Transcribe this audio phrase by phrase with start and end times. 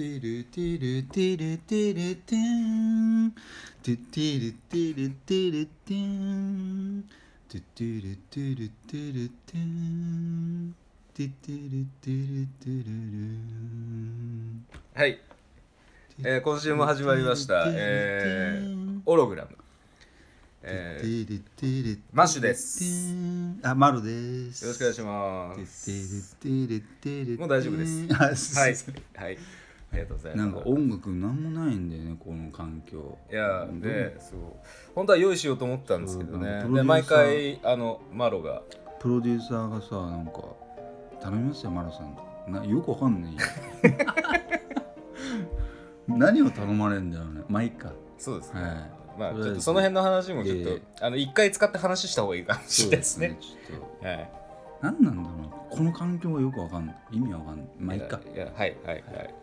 [0.00, 3.32] テルテルテルテルテン
[3.82, 7.04] テテルテルテルテン
[7.46, 10.74] テテルテルテルテン
[11.12, 14.64] テテルテルテルルン
[14.94, 15.20] はい、
[16.24, 19.50] えー今週も始まりました、えー、オログラム、
[20.62, 23.14] えー、マッシュです。
[23.62, 24.66] あ、マロです。
[24.66, 26.38] ろしくお願いします。
[27.38, 28.08] もう大丈夫です。
[28.12, 28.74] あはい。
[29.14, 29.38] はい
[29.92, 30.46] ありがとうございます。
[30.46, 33.18] なんか音楽なんもないんだよねこの環境。
[33.30, 34.40] いやでそう。
[34.94, 36.64] 本当は用意しようと思ったんですけどね。
[36.72, 38.62] で毎回あのマロが。
[39.00, 40.42] プロデューサーがさなんか
[41.22, 42.30] 頼みますよマロさんと。
[42.50, 43.40] なよくわかんないよ。
[46.06, 47.42] 何を頼まれるんだろうね。
[47.48, 47.92] まあいいか。
[48.18, 48.72] そうですね、はい。
[49.18, 50.82] まあちょっとその辺の話もちょっと、ええ。
[51.00, 54.06] あの一回使って話した方がいいかもしれないですねちょっと。
[54.06, 54.30] はい。
[54.82, 56.96] 何なんだろうなこの環境がよくわかんない。
[57.12, 57.66] 意味わかんない。
[57.78, 58.20] まあいいか。
[58.24, 59.34] いやいやはいはいはい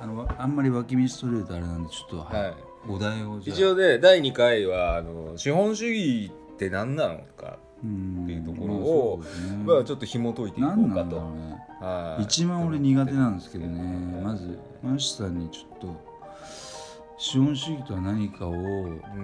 [0.00, 2.42] あのあんまり脇道取れるとあれなんでちょっと、はい。
[2.42, 2.54] はい。
[2.88, 3.56] お題をじゃあ。
[3.56, 9.64] 一応ね第2回はあの資本主義って何なのか、うんっていうところをまあそうですね。
[9.64, 11.58] まあちょっと紐解いていこ何なんだうかとろうね。
[11.80, 12.22] はい。
[12.24, 16.10] 一番俺苦手なんですけどねまずマシさんにちょっと
[17.18, 18.52] 資本主義とは何かを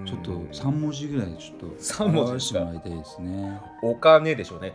[0.04, 3.60] ちょっと3文字ぐらいでちょっと三文字表してもらいたいですね。
[3.82, 4.74] お金でしょうね。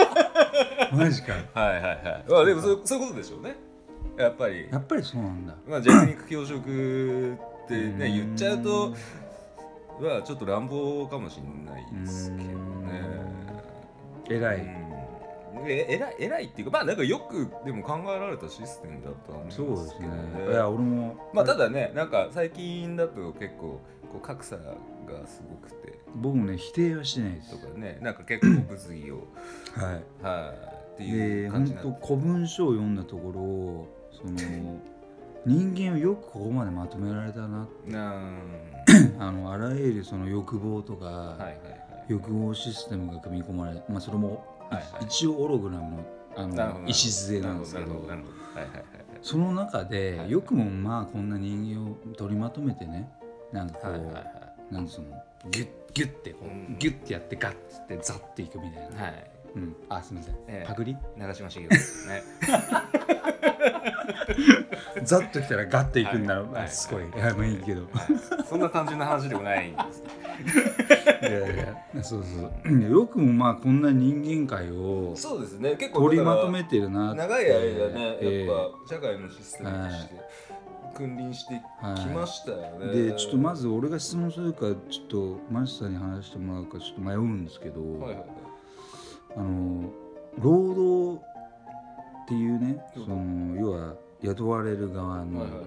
[0.92, 1.32] マジか。
[1.54, 2.24] はいはいはい。
[2.28, 3.56] まあでもそうそういうことでしょうね
[4.18, 4.68] やっぱり。
[4.70, 5.54] やっぱりそうなんだ。
[5.68, 6.58] まあ弱肉強食
[7.34, 7.98] ってねうん。
[7.98, 8.94] 言っちゃうと
[10.00, 13.02] まあちょっと乱暴かもしれないですけどね。
[14.28, 14.56] 偉い。
[14.58, 14.66] うん。
[15.68, 20.44] え偉い偉いっていうかまあなんかよくでも考えられたシステムだとは思そうでうんですすけね。
[20.46, 21.16] どいや俺も。
[21.32, 23.80] まあただねなんか最近だと結構
[24.12, 24.62] こう格差が
[25.26, 25.98] すごくて。
[26.14, 27.60] 僕もね否定はしてないです。
[27.60, 29.26] とかねなんか結構物議を。
[29.74, 30.24] はい。
[30.24, 30.76] はい。
[30.94, 33.86] っていでう感じ本な当古文書を読んだところ
[34.16, 34.32] その
[35.44, 37.68] 人間をよくここまでまとめられたな。
[37.94, 39.30] あ。
[39.30, 41.58] のあらゆるその欲望とか、はいはいはい。
[42.08, 45.04] 欲望システムが組み込まれ、まあ、それも、はいはい。
[45.04, 46.04] 一応オログラムの
[46.36, 48.06] あの礎なんですけど
[49.22, 50.30] その中で、はい。
[50.30, 53.10] よくもまあこんな人間を取りまとめてね
[53.52, 55.06] なんかこう、はいはいはいなんその？
[55.52, 56.76] ギュッギュッてこう、うん。
[56.78, 62.22] ギュッてやってガッつってザッていくみたいな、はいうん、あすみません、ええパクリ長嶋茂雄ですね
[65.06, 66.64] ザッときたらガッていくんだろう、はい。
[66.64, 67.86] あすごい、いやまあいいけど、
[68.48, 69.70] そんな単純な話でもない。
[69.70, 70.02] んです
[71.22, 71.56] いやい
[71.94, 75.76] やそうそうよくもまあこんな人間界をそうですね。
[75.76, 80.14] 結構取りまとだめてるな長い間ねええやっぱ社会のシステムとして
[80.94, 83.10] 君臨してきましたよね。
[83.10, 88.26] でちょっとまず俺が質問するかちょっとマスターに話してもらうかちょっと迷うんですけど、はいはいはい。
[89.36, 89.90] あの
[90.38, 91.24] 労働
[92.24, 95.66] っていうね労その要は雇われる側の、はいはいはい。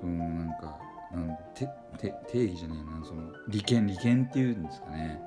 [0.00, 0.78] そのなんか
[1.12, 1.68] なんて
[1.98, 5.20] て定義じゃねえなその利権利権っていうんですかね。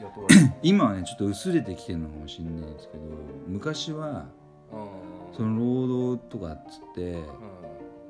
[0.62, 3.04] 今はねちょっと薄れてきてるのかもしれないですけど
[3.46, 4.26] 昔は
[5.32, 5.86] その労
[6.16, 7.22] 働とかっつって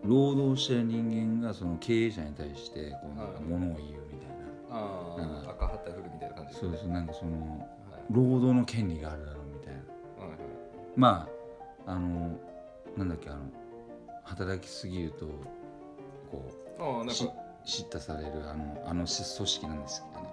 [0.05, 4.29] 労働してる人間がその経営者に対してこうなんかはい物を言うみたい
[4.71, 5.49] あうん。
[5.49, 6.55] あ赤旗振るみたいな感じ。
[6.55, 7.31] なそうそうなんかその
[7.91, 8.03] はい。
[8.11, 9.81] 労働の権利があるだろうみたいな。
[10.97, 11.29] ま
[11.87, 12.37] ああの
[12.97, 13.41] なんだっけあの
[14.31, 15.27] 働きすぎると
[16.31, 17.13] こしああなんか。
[17.13, 17.15] う
[17.65, 20.31] 叱咤されるあのあのし組織なんですけどね。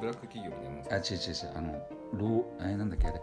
[0.00, 1.06] ブラック企業みたいなあか？
[1.06, 1.52] 違う違う違う。
[1.54, 3.20] あの労あれなんだっけあれ。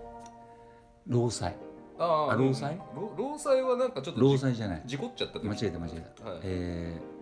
[1.08, 1.56] 労災。
[1.98, 2.80] ああ労災？
[2.96, 4.84] 労労災はなんかちょっと労災じゃない。
[4.86, 5.48] 事故っちゃった時。
[5.48, 6.40] 間違えた間違えた、はい。
[6.44, 7.14] えー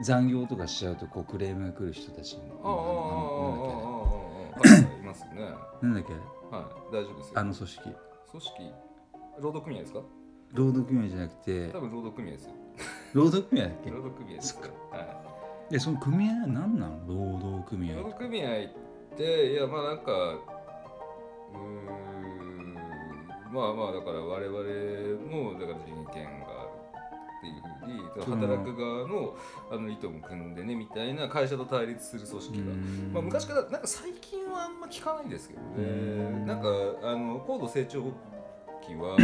[0.00, 2.86] 残業とかしちゃうとこうクレームが来る人たちのああああああ
[3.88, 4.18] ああ
[4.54, 5.30] ああはいいますね。
[5.82, 6.12] のなんだっけ
[6.54, 6.60] は
[6.92, 6.94] い。
[6.94, 7.32] 大丈夫ですよ。
[7.34, 7.82] あの組織。
[8.30, 8.72] 組織？
[9.40, 10.00] 労働組合ですか？
[10.54, 12.52] 労働組合じゃなくて多分労働組合ですよ。
[13.14, 13.90] 労働組合だっけ？
[13.90, 15.22] 労働組合ですかは
[15.70, 18.68] でその組合は何なの労働組い、合労働組合っ
[19.16, 22.74] ていやまあなんかうーん
[23.52, 24.58] まあまあだから我々
[25.30, 26.68] もだから人権がある
[27.38, 29.36] っていうふうに働く側の
[29.70, 32.64] あの意図も組んでねみたいな会社と対立する組織が。
[32.64, 33.12] うん。
[33.12, 35.84] まあ、昔からなんか最近はあんま聞かないんですけどうね
[36.44, 36.46] ん。
[36.46, 36.68] なんか
[37.02, 38.04] あの高度成長
[38.88, 39.16] 期は、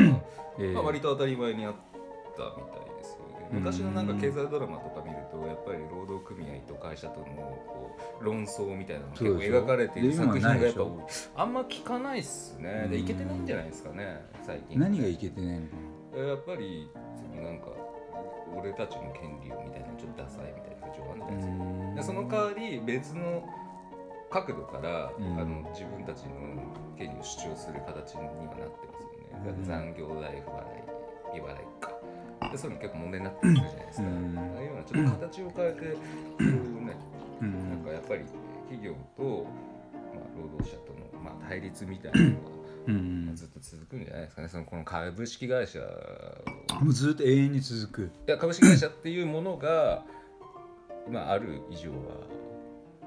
[0.58, 1.74] えーまあ、割と当たり前にあっ
[2.36, 3.48] たみたいですよね。
[3.52, 3.58] うん。
[3.58, 7.26] 昔のなんか経済ドラマとか見るとやっぱり労働組合と会社との
[7.66, 10.82] こう論争みたいなのが結構描かれている作品がやっぱ
[11.36, 12.88] あんま聞かないっすね。
[12.90, 13.02] でうん。
[13.02, 14.78] いけてないんじゃないですかね最近。
[14.78, 17.66] 何がいけてないのかやっぱりそのなんか
[18.54, 23.42] 俺たちの権利をみたいなちょっとダサいみたいな風潮があるんじゃないですかその代わり別の
[24.30, 25.38] 角度から、うん。
[25.38, 26.30] あの自分たちの
[26.98, 29.13] 権利を主張する形にはなってます
[29.64, 30.84] 残業代不払い
[31.34, 31.90] 言わないか
[32.50, 35.98] でそういうの結構問題になってくるじゃないですか、うんああいうのはちょっと形を変えてこ
[36.38, 36.42] う
[36.84, 36.96] ね
[37.40, 38.24] うなんんかやっぱり
[38.70, 39.44] 企業と、
[40.14, 42.36] まあ、労働者との、まあ、対立みたいなのが
[42.86, 44.48] うんずっと続くんじゃないですかね。
[44.48, 48.02] そのこの株式会社をもうずっと永遠に続く。
[48.28, 50.04] いや株式会社っていうものが、
[51.10, 51.96] まあ、ある以上は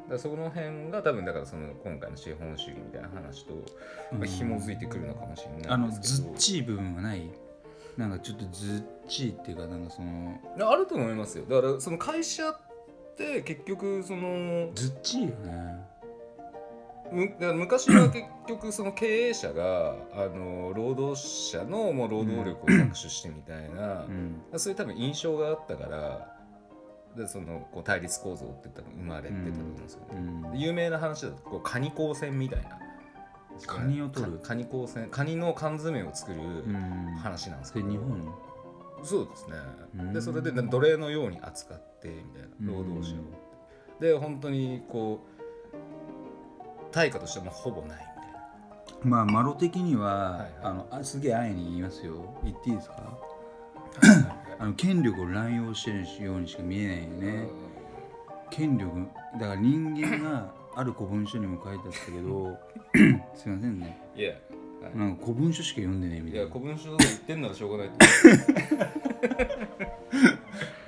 [0.10, 3.54] だその辺が多分だからその今回の資本主義みたいな話と、
[4.12, 7.30] まあ、紐づいてくるのかもしれあのないんですけど、ずっちい部分はない。
[7.98, 10.40] なんかちょっとずっちいっていうかなんかその
[10.70, 11.46] あると思いますよ。
[11.46, 12.58] だからその会社っ
[13.18, 15.84] て結局そのずっちいよね。
[17.12, 24.60] むだから昔は結局その経営者があの労働者のもう労働力を搾取してみたいな、うん。
[24.60, 26.37] そういう多分印象があったから
[27.18, 30.06] でそのこう対立構造って多分生まれてたと思うんですよね。
[30.12, 30.52] うん。
[30.54, 32.80] で有名な話だとこうカニ光線みたいな。
[33.66, 34.38] カニを取る？
[34.38, 37.16] かカニ光線カニの缶詰を作るうん。
[37.18, 38.34] 話なんですそけど、れ日本？
[39.04, 39.56] そうですね、
[40.00, 40.14] うん。
[40.14, 43.24] でそれで奴隷のように扱ってみたいな労働者を、
[44.00, 45.74] で本当にこう
[46.92, 48.40] 対価としてもほぼないみたいな。
[49.04, 50.52] まあマロ的には、はいはい。
[50.64, 52.40] あのあすげえ安易に言いますよ。
[52.44, 53.18] 言っていいですか？
[54.60, 57.48] あの権力を乱用してるようにしか見えないよね。
[58.50, 62.58] 権力だから人間がある古文書にも書いてあったけど
[63.36, 63.98] すいませんね。
[64.16, 64.32] いや、
[64.82, 64.98] はい。
[64.98, 66.46] なんか古文書しか読んでねえみいたいな。
[66.48, 69.68] や古文書言ってんならしょうがないと思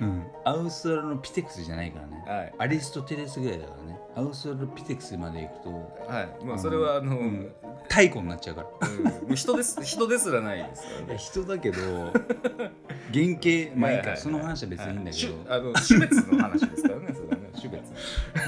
[0.00, 2.54] うん、アウストラロピテクスじゃないからね、うはい。
[2.58, 3.98] アリストテレスぐらいだからね。
[4.16, 5.70] アウストラロピテクスまで行くと
[6.08, 6.44] はい。
[6.44, 7.52] まあそれはあの、うん。
[7.88, 8.88] 太古になっちゃうから。
[8.88, 9.04] うん。
[9.04, 11.78] もう人です人ですらないですからいやね人だけど
[13.12, 17.92] 原型まあいいかその話は別にいいんだけど、はいあの種別の話ですからねそれはね種別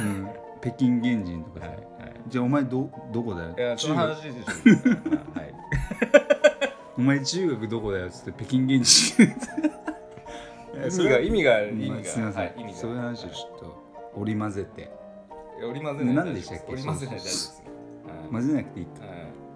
[0.00, 0.28] うん、
[0.60, 1.72] 北京原人とかさ、
[2.28, 3.54] じゃあお前どどこだよ？
[3.58, 4.38] いやその話でしょ。
[4.40, 5.54] うはい。
[6.96, 9.22] お前中学どこだよっつって北京原人。
[10.82, 11.94] 意味が意味が意味が。
[11.94, 12.78] まあすみません、はい意味が。
[12.78, 13.82] そういう話をちょっと
[14.14, 14.90] 織り交ぜて。
[15.62, 16.72] 織り交ぜない何でしたっけ？
[16.72, 17.62] 織り交ぜない大丈夫です。
[18.06, 18.31] はい。
[18.31, 19.10] 混ぜなくていいかはい。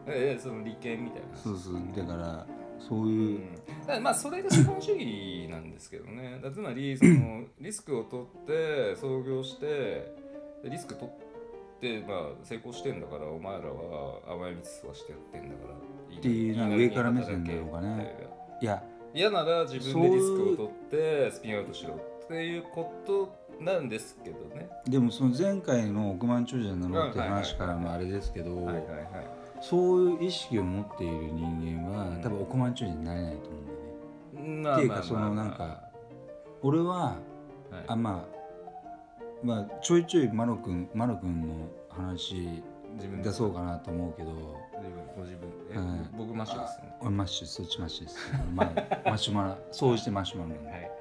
[0.08, 1.36] ええその利権みたいな。
[1.36, 1.74] そうそう。
[1.96, 2.46] だから
[2.78, 6.40] そうういう、ん、だからまあそれが資本主義なんですけどね。
[6.52, 9.66] つまり そのリスクを取って創業して
[10.62, 15.74] でリスク取ってまあ成功してんだからお前らは甘い蜜吸わしてやってんだから
[16.12, 18.28] いいっていうなんか上から目線なのかね
[18.60, 18.82] いや
[19.14, 24.68] 嫌なら自分でリスクを取ってスピンアウトしろっていうことなんですけどね。
[24.86, 27.44] でもその前回の億万長者になろうってはいはいはい。
[27.44, 32.22] 話からもあれですけど、はいはいはいそういう意識を持っている人間は、うん。
[32.22, 35.82] 多分億万長者になれないと思うんだよね、まあっていうかまあそのなんか
[36.62, 37.84] 俺ははい。
[37.86, 38.36] あまあ
[39.42, 41.54] まあちょいちょいマロ君マロ君の
[41.88, 42.62] 話
[42.94, 44.30] 自分出そうかなと思うけど。
[44.78, 45.86] 自分ご自分え、はい。
[46.16, 46.94] 僕マッシュですね。
[47.00, 48.18] 俺マッシュそっちマッシュです、
[48.54, 50.90] まあ、 マシュマロ総じてマシュマロなんではい。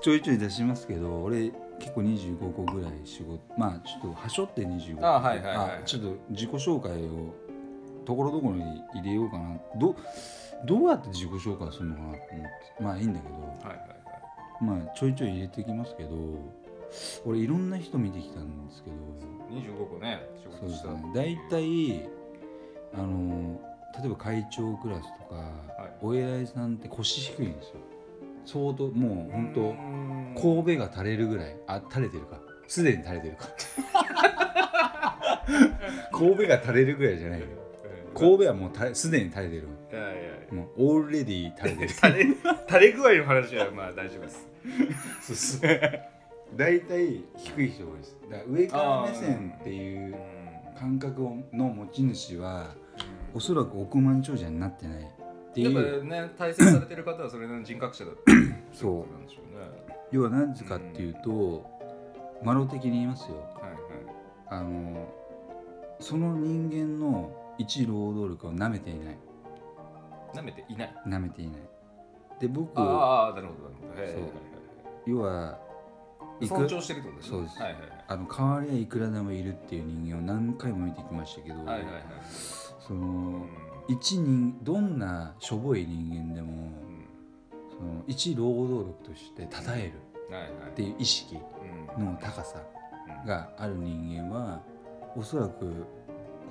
[0.00, 7.34] ちょいちょい出しますけど俺結構25個ぐらい仕事まあちょっとはしょって25個あはいはいはいあちょっと自己紹介を
[8.08, 9.60] ところどころに入れようかな。
[9.78, 9.94] ど
[10.64, 12.82] どうやって自己紹介するのかなと思って。
[12.82, 13.34] まあいいんだけど。
[13.34, 14.64] はいはいはい。
[14.64, 16.10] まあちょいちょい入れていきますけど
[17.26, 18.96] 俺いろんな人見てきたんですけど。
[19.76, 21.12] 25個ね仕そうです事したね。
[21.14, 22.08] 大体
[22.94, 23.60] あの
[24.00, 25.42] 例えば会長クラスとか、
[25.84, 25.92] い。
[26.00, 27.74] お偉いさんって腰低いんですよ
[28.44, 29.74] 相当もう本当
[30.34, 32.40] 当神戸が垂れるぐらいあ垂れてるか。
[32.66, 33.48] すでに垂れてるか。
[36.12, 37.46] 神戸が垂れるぐらいじゃないよ。
[38.14, 39.68] 神戸はもうすでに垂れてる。
[39.90, 40.54] いやいやいや。
[40.54, 41.88] もうオールレディ垂れてる。
[41.88, 42.26] 垂れ
[42.68, 44.48] 垂れ具合の話はまあ大丈夫です。
[45.22, 46.00] そうそう
[46.56, 48.16] 大体低い人が多いです。
[48.30, 50.16] だから上から目線っていう
[50.78, 52.74] 感覚をの持ち主は
[53.34, 55.10] おそらく億万長者になってない
[55.66, 58.20] ってやっぱいうね大成されてる方はそれの人格者だって
[58.72, 59.96] そうなんでしょうね。
[60.10, 61.66] 要は何かっていうと
[62.42, 63.36] マロ的に言いますよ。
[63.60, 63.80] はいはい。
[64.48, 65.12] あの
[66.00, 69.18] その人間の一労働力を舐めていない。
[70.34, 70.94] 舐めていない。
[71.06, 71.60] 舐めていない。
[72.40, 74.02] で僕ああなるほどなるほど。
[74.02, 74.30] はいはいはい。
[75.06, 75.58] 要は
[76.40, 77.36] 尊重してるってことですね。
[77.36, 77.58] そうです。
[77.60, 81.84] はいはいあの代わりはいくらでもいるっていう人間を何回も見てきましたけど、はいはいはい。
[82.80, 86.68] そのうん一人どんなしょぼい人間でもうん。
[87.70, 89.92] その一労働力として称える
[90.70, 91.38] っていう意識
[91.96, 92.62] うんの高さ
[93.22, 94.62] うんがある人間は
[95.16, 95.86] おそらく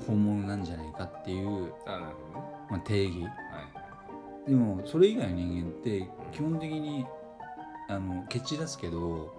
[0.06, 1.74] 本物なんじゃないかっていう、
[2.70, 3.22] まあ、定義。
[3.24, 3.32] はい
[4.50, 7.06] でもそれ以外の人間って基本的に
[7.90, 9.36] あの蹴散らすけど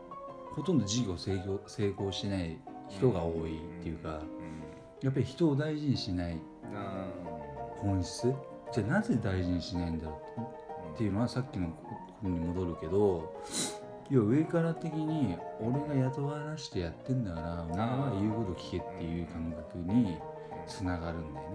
[0.55, 2.59] ほとんど事業成功成功しない
[2.90, 4.23] 人が多いっていうかうん。
[5.00, 6.38] やっぱり人を大事にしない。
[6.75, 7.07] あ
[7.80, 8.28] 本質？
[8.28, 8.35] ー
[8.73, 10.40] じゃあなぜ大事にしないんだろう
[10.94, 11.04] って？
[11.04, 13.32] いうのはさっきのことに戻るけど
[14.11, 20.18] 要は上から的に俺が雇わなしてやってんだからお前は言うこと聞けっていう感覚に
[20.66, 21.52] つながるんだよね。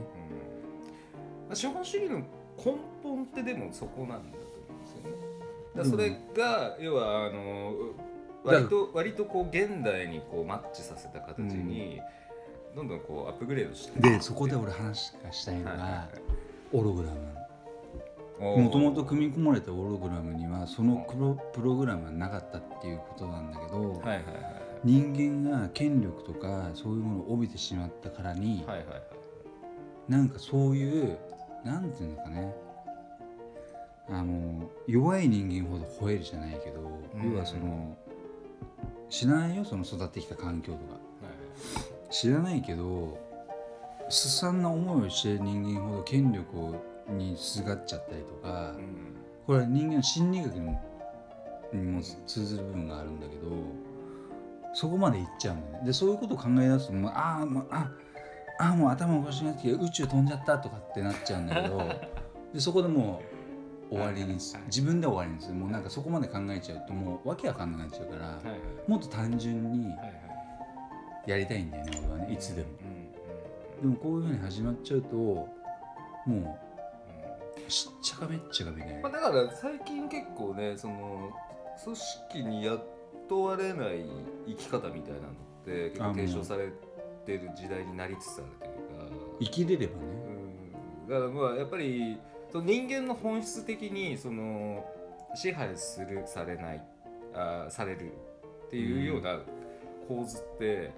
[1.50, 1.56] うん。
[1.56, 2.20] 資本主義の
[2.58, 5.18] 根本ってでもそこなんだと思うんですよね。
[5.76, 7.74] だそれが要はあの
[8.44, 12.00] 割と割とこう現代にこうマッチさせた形に
[12.76, 16.10] どんどんこうアップグレードしてでそこで俺話がしたいのはいはいが
[16.72, 17.34] オログラム。
[18.40, 24.24] もともと組み込まれたオログラムにはそのプロプログラムはなかったっていうことなんだけど、はいはいはい
[24.86, 25.16] 人
[25.46, 29.02] 間が権力とかそういうものを帯びてしまったからに、はいはいはい。
[30.10, 31.18] なんかそういう
[31.64, 32.54] なんていうのかね。
[34.10, 36.82] あの弱い人間ほど吠えるじゃないけど、
[37.16, 37.32] うん。
[37.32, 37.96] 要はその
[39.10, 40.94] 知らないよその育ってきた環境とか。
[40.96, 41.04] はい
[42.14, 43.18] 知らないけど
[44.08, 46.76] すさんな思いをしてる人間ほど権力を
[47.10, 49.16] にすがっちゃったりとか、うん。
[49.48, 50.82] これは人間の心理学にも
[51.74, 53.42] にも通ずる部分があるんだけど
[54.74, 55.88] そこまでいっちゃうんだよね。
[55.88, 57.90] でそういうことを考え出すともうああもうあ
[58.60, 61.90] あーもう頭おかしくなってきて宇宙飛んじゃったとかってなっちゃうんだけど
[62.54, 63.24] でそこでも
[63.90, 65.56] う終わりにすはい自分で終わりにする。
[65.56, 68.60] もうなんかそこまで考えちゃうともうわけわかんなくなっちゃうから、はいはい。
[68.88, 70.33] もっと単純にはいはい
[71.26, 72.34] やりたいんだよね俺はね。
[72.34, 72.68] いつでも。
[73.82, 75.50] でもこういうふうに始まっちゃうとも
[76.28, 81.32] うしっちゃかめっちゃかめねまあ、だから最近結構ねその
[81.84, 84.06] 組織に雇われない
[84.48, 86.70] 生き方みたいなのって結構提唱され
[87.26, 90.00] てる時代になりつつあるというか、生きれればね。
[91.08, 92.18] うん、だからまあやっぱり
[92.52, 94.86] その人間の本質的にその
[95.36, 96.84] 支配するされない
[97.34, 98.12] あされる
[98.68, 99.40] っていうような
[100.08, 100.92] 構図って、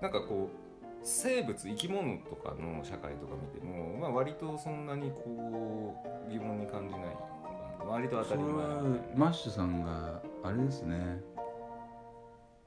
[0.00, 0.64] なんかこう
[1.02, 5.94] 生物生き物とかの社会とか見ても、まあ、割とそんなにこ
[6.28, 7.34] う疑問に感じない。
[7.86, 8.82] 割と当たり前それは
[9.14, 11.20] マッシュさんがあれですね。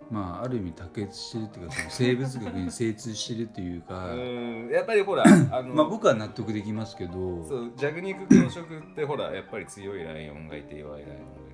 [0.10, 4.14] まあある意味卓越してるっていうかその 生物学に精通してるというか。
[4.14, 4.70] うん。
[4.72, 7.44] やっぱりほら あの、まあ僕は納得できますけど。
[7.44, 11.47] そう弱肉強食ってほらやっぱり強いライオンがいて弱いライオンが。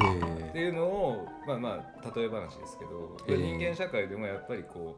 [0.00, 1.68] ってへいうのをまあま
[2.02, 3.36] あ例え話ですけど、ええ。
[3.36, 4.96] 人間社会でもやっぱりこ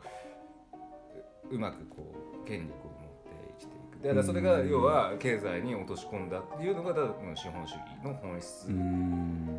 [1.50, 4.02] うううまくこう権力を持って生きていく。
[4.02, 4.70] だからそれがうん。
[4.70, 8.66] 要は経済に落とし込んだっていうのがただこの資本主義の本質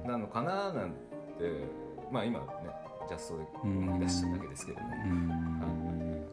[0.08, 0.96] なのかななんて
[2.12, 2.46] まあ今ね
[3.08, 6.26] ジャストで思い出しただけですけども、うん。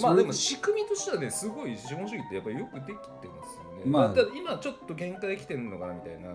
[0.00, 2.96] まあでも仕組みとしてはねすごい資本主義ってやっぱりよくできてま
[3.44, 3.82] すよね。
[3.86, 6.28] まあ今ちょっと限界来てるのかなみたいな。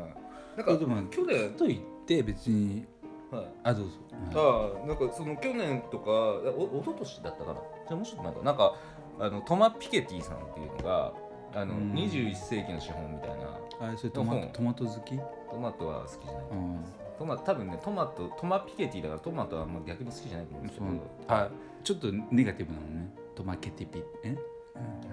[0.60, 2.86] なんかえでも去年、と言って別に。
[3.32, 3.92] はい、あどうぞ、
[4.34, 7.60] はああなんかその去年とかお一昨年だったかな。
[7.60, 8.42] じゃあもうちょっとなんか。
[8.44, 8.75] なんか
[9.22, 11.13] あのトマ・ピケティさんっていうのが
[11.54, 11.94] あの、うん。
[11.94, 13.60] 21世紀の資本みたいな。
[13.82, 14.50] あれそれトマト本。
[14.51, 15.20] トマト好き？
[15.51, 16.86] トマトは好きじゃない、うん。
[17.18, 21.00] トマ多分ねトマトトマ・ピケティだからトマトはあんま逆に好きじゃないと思うんですけど、そう。
[21.28, 21.50] あ
[21.84, 23.10] ちょっとネガティブなのね。
[23.36, 24.04] トマケティピ。
[24.24, 24.36] え？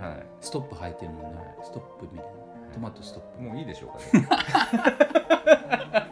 [0.00, 0.26] はい。
[0.40, 1.38] ストップ入ってるもんね。
[1.62, 2.32] ストップみたいな
[2.76, 3.42] トマトストップ。
[3.42, 4.28] もういいでしょうかね。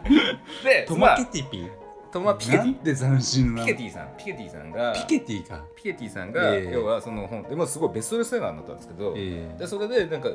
[0.65, 1.67] でトまあマケティピ
[2.11, 2.81] トマ・ピケティ。
[2.81, 4.09] で斬新なピケティさん。
[4.17, 5.63] ピケティさんがピケティか。
[5.75, 6.73] ピケティさんが、ええ。
[6.73, 10.29] 要はその本でもすごいベストセラーになったんですけど、えでそれでなんか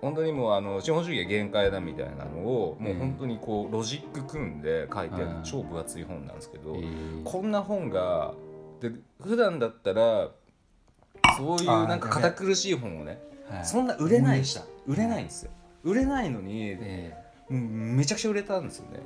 [0.00, 6.82] 本当にもうあの資本主義が限界だみたいなのをもう本当にこうロジック組んで書いてあるはい超分厚い本なんですけど、え
[7.24, 8.34] こんな本が
[8.80, 10.30] で普段だったら
[11.36, 13.20] そういうなんか堅苦しい本をね
[13.50, 13.64] はい。
[13.64, 14.62] そんな売れないした。
[14.86, 15.50] 売れないんですよ
[15.84, 17.14] 売れないのに、え
[17.48, 19.00] もうめちゃくちゃ売れたんですよね。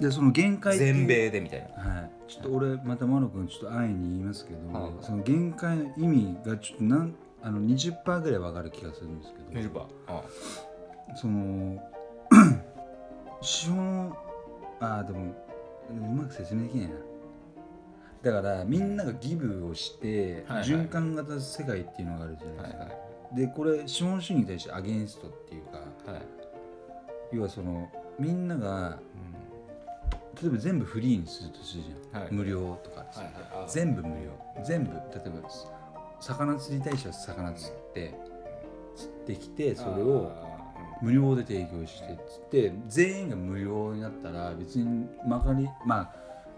[0.00, 1.82] えでその限界全米でみたいな。
[1.82, 2.10] はい。
[2.26, 4.92] ちょっと俺またマロ君ちょっと安易に言いますけど、はい。
[5.00, 10.22] その限界の意味がちょっとなんあの20%ぐらいわかる気がするんですけどメルバーあ
[11.14, 11.78] その
[13.42, 14.16] 資本
[14.80, 15.34] あーでも
[15.90, 16.94] うまく説明できないな。
[18.22, 23.03] だからみんながギブをして、はいはい循環型世界っていうのがあるじゃないですか、はいは
[23.34, 26.22] でこれ資本主義に対してアゲンストっていうかいはい、
[27.32, 28.98] 要はそのみんなが
[30.40, 32.32] 例えば全部フリーにするとするじゃん、はい。
[32.32, 33.06] 無料とか。
[33.12, 33.70] さ、はいはい。
[33.70, 34.30] 全部無料。
[34.64, 35.48] 全部例えば
[36.20, 38.14] 魚釣りたい人は魚釣って
[38.96, 40.32] 釣ってきてそれを
[41.02, 46.12] 無料で提供してっつって全員が無料になったら別にまかりま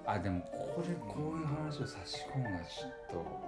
[0.04, 3.45] ああでもこれこういう話を差し込むのはちょっと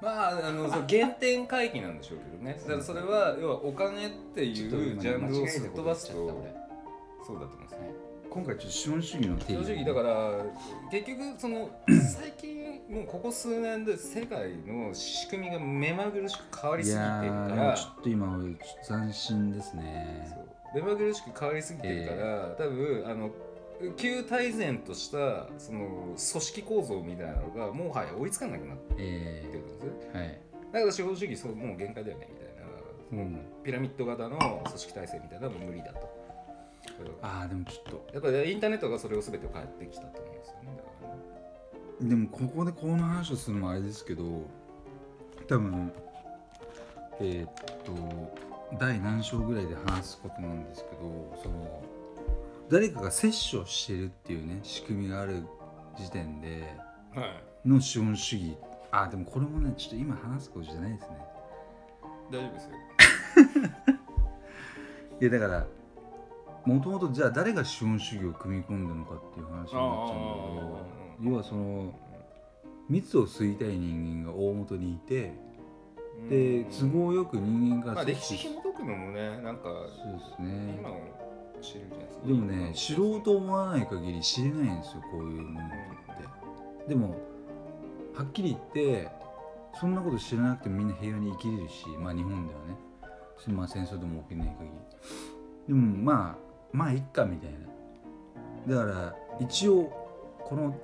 [0.00, 2.58] まああのそう原点回帰なんでしょうけどね。
[2.62, 6.12] だからそれは要はお金っていうジャンルをすっ飛ばすと
[7.26, 8.08] そうだと思いますね。
[8.30, 9.66] 今回ちょっと資本主義の定義。
[9.66, 10.44] 正直だから
[10.90, 17.16] 結局その 最近もうここ数年で世界の仕組みが目まぐるしく変わりすぎてるか
[17.56, 17.74] ら。
[17.74, 18.38] ーちょっと今
[18.86, 20.30] 斬新ですね。
[20.74, 23.30] 目まぐるしく変わりすぎてるから、多分あの
[23.96, 29.92] 旧大然としたその組織構造みたいなのがもはや追いつかなくなってえるんですよ。
[30.12, 30.40] ー、はい、
[30.72, 33.40] だから資本主義そうもう限界だよねみたいな、うん。
[33.62, 36.18] ピラミッド型の組織体制みたいなのはもう無理だと。
[37.22, 38.06] ああでもちょっと。
[38.12, 41.08] やっぱりインターネットがそれを全てを変えてきたと思うんですよねだから。
[41.14, 41.38] ね
[42.00, 44.22] でもここでこの話をするのもあれですけど
[45.46, 45.92] 多分
[47.20, 47.52] えーっ
[47.84, 51.82] と第何章ぐらいで話すことなんですけどその
[52.70, 55.42] 誰かが摂取をしてるっていうね仕組みがある
[55.96, 56.62] 時点で
[57.14, 57.68] はい。
[57.68, 58.56] の資本主義。
[58.90, 61.16] あでもこれもねちょっと今話すことじゃないですね。
[62.30, 62.70] 大丈夫ですよ。
[65.20, 65.66] いやだから
[66.64, 69.82] もともとじゃあ誰が資本主義を組み込んだのかっていう話になっちゃうんだ
[71.20, 71.92] けど要はその
[72.88, 75.32] 蜜を吸いたい人間が大元にいて
[76.28, 80.78] で都合よく人間がまあ歴史紐解くのもねなんかそうですね。
[80.78, 81.00] 今を
[81.60, 85.70] 知るじゃないですかでもね知ろうと思わない限り知れないんですよこういうものっ
[86.86, 86.88] て。
[86.88, 87.16] でも
[88.14, 89.08] はっきり言って
[89.78, 92.76] そんなこと知らなくてもみんな平和に生きれるしまあ日本ではね。
[93.38, 94.70] そまあ戦争でも起きない限り。
[95.68, 96.36] でもまあ
[96.72, 97.52] まあいっかみたい
[98.66, 98.76] な。
[98.76, 99.84] だから一応
[100.44, 100.76] この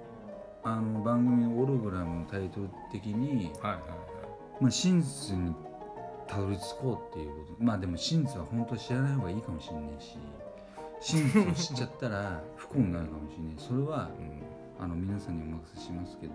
[0.63, 3.83] あの番組のオログラムのタイトル的にはいはい。
[4.61, 5.53] まあ、真実に
[6.29, 7.65] たどり着こうっていうこと。
[7.65, 10.17] まあでも真実は本当は知らない方がいいかもしれないし
[11.05, 13.55] 真実を知っちゃったら不幸になるかもしれない。
[13.59, 14.11] それははい、
[14.81, 16.33] あの皆さんにお任せしますけど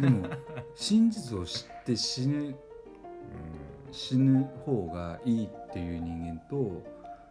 [0.00, 0.28] でも
[0.76, 2.54] 真実を知って死ぬ
[3.90, 6.82] 死ぬ方がいいっていう人間と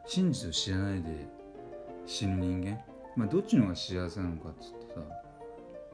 [0.06, 1.28] 真実を知らないで
[2.06, 2.80] 死ぬ人間
[3.16, 5.02] まあどっちの方が幸せなのかっつってさ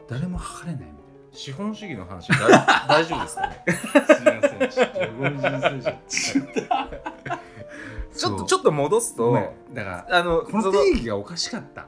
[0.10, 1.12] 誰も測れないみたいな。
[1.34, 3.64] 資本主義の話大大丈夫ですかね？
[4.10, 4.70] すみません。
[6.10, 7.21] ちょっと
[8.16, 9.34] ちょっとちょっと戻すと
[9.74, 11.88] だからあのこのそ定義がおかしかった。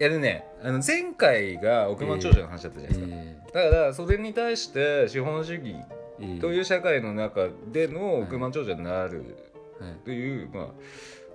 [0.00, 9.48] いやでねあの前回が億万長者の話だったじゃないですか、えだからそれに対して資本主義ーという社会の中での億万長者になる
[9.80, 9.94] はい。
[10.04, 10.66] という、まあ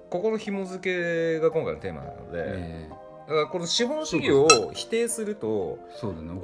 [0.09, 2.89] ここの紐付けが今回のテーマなので、え
[3.27, 5.79] だからこの資本主義を否定すると。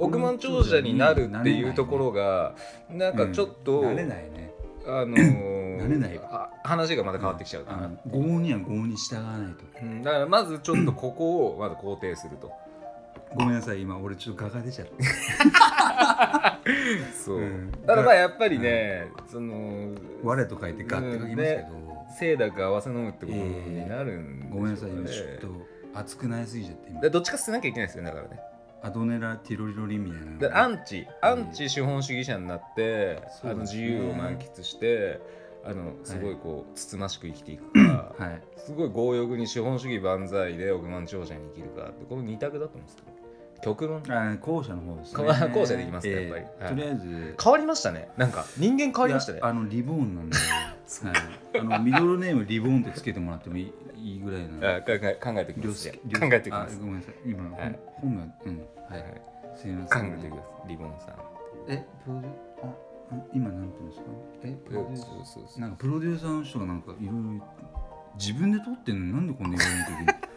[0.00, 2.54] 億万長者になるっていうところが
[2.90, 3.84] なんかちょっと。
[3.84, 3.92] あ
[5.04, 6.50] のーなれないわ。
[6.64, 9.64] あ話がまた変わってきちゃうかな、あの業には業に従わないと。
[9.82, 12.52] うんだからまずちょっとここをまず肯定すると。
[13.34, 16.58] ごめんなさい、今俺ちょっとガが出ちゃった。
[17.24, 17.72] そう、うん。
[17.86, 19.92] ただまあやっぱりね、その
[20.24, 24.50] 我と書いてガって書きますけど、清濁合わせ飲むってことになるんでね。
[24.50, 25.48] ごめんなさい、今ちょっと
[25.94, 27.10] 熱くなりすぎちゃって。
[27.10, 28.40] どっちか捨てなきゃいけないですよねだからね。
[28.82, 31.06] アドネラティロリロリみたいなアンチ。
[31.20, 35.20] アンチ資本主義者になって、あの自由を満喫して
[35.64, 38.42] あのすごいこうつつましく生きていくか、はい。
[38.56, 43.20] すごい強欲に資本主義万歳で億万長者に生きるかってこの二択だと思うんですけど
[43.62, 44.02] 極論。
[44.08, 45.24] あ後者の方ですね。
[45.24, 46.68] 後後者でいきますかやっぱり。
[46.68, 47.36] とりあえず。
[47.42, 48.08] 変わりましたね。
[48.16, 49.40] なんか人間変わりましたね。
[49.42, 50.42] あのリボーンなんで、は
[51.58, 55.82] い、あのミドルネームリボーンってつけてもらってもいいいいぐらいなあ考え考えてき両ます。
[55.82, 56.76] 助考えてきます。
[56.76, 57.14] あごめんなさい。
[57.26, 57.78] 今、はい。
[58.00, 58.58] 本がうん。
[58.88, 59.22] はい、はい。
[59.56, 60.06] すいま考せん。
[60.06, 60.68] えてきます。
[60.68, 61.14] リボンさん。
[61.68, 62.10] えプ
[63.32, 64.06] 今なんて言うんですか？
[64.44, 64.52] え？
[64.66, 67.44] プロデューそうそうそうなんかプロデューサーの人がなんかいろいろ
[68.18, 70.30] 自分で撮ってんのになんでこんな言われる時に？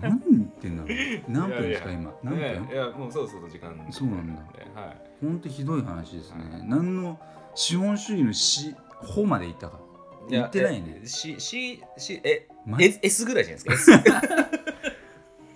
[0.00, 1.90] 何言ってんだろう何分ですか？
[1.92, 2.14] 今。
[2.22, 3.86] 何分、ねいやもうそろそろ時間。
[3.90, 4.42] そうなんだ。
[4.80, 4.96] はい。
[5.20, 7.18] ほんとひどい話ですね、何の
[7.54, 9.80] 資本主義のしほまで言ったか。
[10.28, 11.00] 言ってないね。
[11.02, 14.02] え C C C えま S ぐらいじゃないですか？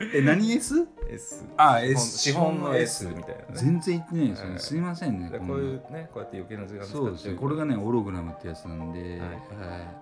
[0.14, 0.86] え何 S?
[1.12, 3.46] S, S あ資本資本の S みたいなね。
[3.54, 4.44] 全然言ってないですよ。
[4.46, 4.60] ね、はい。
[4.60, 7.34] すいませんねでこういうねこうやって余計な時間そうですね。
[7.34, 9.18] これがねオログラムってやつなんで、はい。
[9.18, 9.30] はい。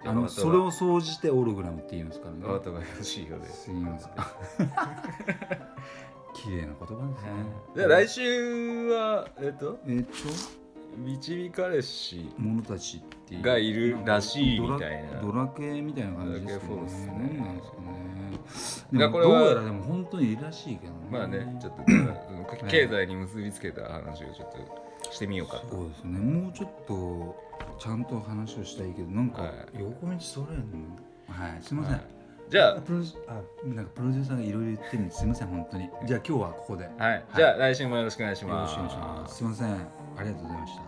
[0.07, 2.41] あのそれを総じてオログラムって言いますからね。
[2.47, 3.65] お後がよろしいようです。
[3.65, 4.11] すいません。
[6.35, 7.31] 綺麗な言葉ですね、
[7.75, 9.79] じゃあ来週はえっと？
[9.89, 10.13] えっと？
[11.05, 16.69] 導かれし者たちっていうがいるらしいみたいなドラドラ系みたいな感じですかね。
[16.69, 18.09] ドラ系フォースね何なんですかね
[18.93, 20.99] いでもやこれはどうやらでも本当にいるらしいけどね。
[21.11, 21.83] まあねちょっと
[22.67, 24.53] 経済に結びつけた話をちょっ
[25.03, 25.69] としてみようかと。
[25.69, 26.19] そうですね。
[26.19, 29.53] もうちょっとちゃんと話をしたいけどなんかはい。
[29.79, 30.97] 横道それるの？
[31.29, 32.05] はいすいません、はい。
[32.49, 35.91] じゃプロあなんかプロデューサーがいろいろ言ってるんですいません本当に。
[36.07, 36.85] じゃあ今日はここで。
[36.85, 37.25] よあはい。
[37.37, 38.77] じゃあ来週もよろしくお願いします。
[38.77, 39.35] ろしくお願いします。
[39.37, 39.69] すいません。
[39.69, 40.88] ありがとうございました